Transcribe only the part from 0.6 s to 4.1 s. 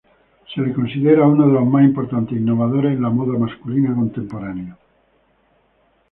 considera uno de los más importantes innovadores en la moda masculina